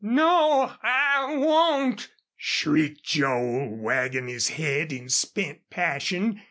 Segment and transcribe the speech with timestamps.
[0.03, 6.39] "No, I won't!" shrieked Joel, wagging his head in spent passion.